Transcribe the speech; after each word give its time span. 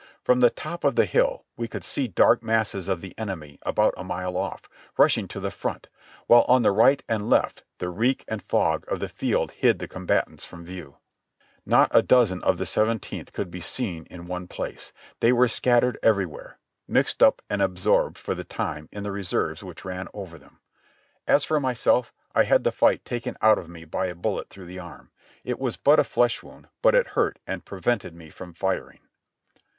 From 0.23 0.39
the 0.39 0.49
top 0.49 0.83
of 0.83 0.95
the 0.95 1.05
hill 1.05 1.45
we 1.55 1.67
could 1.67 1.83
see 1.83 2.07
dark 2.07 2.41
masses 2.41 2.87
of 2.87 3.01
the 3.01 3.13
enemy 3.19 3.59
about 3.61 3.93
a 3.97 4.03
mile 4.03 4.35
off, 4.35 4.63
rushing 4.97 5.27
to 5.27 5.39
the 5.39 5.51
front, 5.51 5.89
while 6.25 6.41
on 6.47 6.63
the 6.63 6.71
right 6.71 7.03
and 7.07 7.29
left 7.29 7.63
the 7.77 7.87
reek 7.91 8.25
and 8.27 8.41
fog 8.41 8.83
of 8.91 8.99
the 8.99 9.07
field 9.07 9.51
hid 9.51 9.77
the 9.77 9.87
combatants 9.87 10.43
from 10.43 10.65
view. 10.65 10.97
Not 11.67 11.87
a 11.93 12.01
dozen 12.01 12.41
of 12.43 12.57
the 12.57 12.65
Seventeenth 12.65 13.31
could 13.31 13.51
be 13.51 13.61
seen 13.61 14.07
in 14.09 14.25
one 14.25 14.47
place. 14.47 14.91
They 15.19 15.31
were 15.31 15.47
scattered 15.47 15.99
everywhere, 16.01 16.57
mixed 16.87 17.21
up 17.21 17.43
and 17.47 17.61
absorbed 17.61 18.17
for 18.17 18.33
the 18.33 18.43
time 18.43 18.89
in 18.91 19.03
the 19.03 19.11
reserves 19.11 19.63
which 19.63 19.85
ran 19.85 20.07
over 20.15 20.39
them. 20.39 20.57
As 21.27 21.43
for 21.45 21.59
myself, 21.59 22.11
I 22.33 22.45
had 22.45 22.63
the 22.63 22.71
fight 22.71 23.05
taken 23.05 23.37
out 23.39 23.59
of 23.59 23.69
me 23.69 23.85
by 23.85 24.07
a 24.07 24.15
bullet 24.15 24.49
through 24.49 24.65
the 24.65 24.79
arm. 24.79 25.11
It 25.43 25.59
was 25.59 25.77
but 25.77 25.99
a 25.99 26.03
flesh 26.03 26.41
wound, 26.41 26.69
but 26.81 26.95
it 26.95 27.09
hurt 27.09 27.37
and 27.45 27.63
prevented 27.63 28.15
me 28.15 28.31
from 28.31 28.55
firing. 28.55 29.01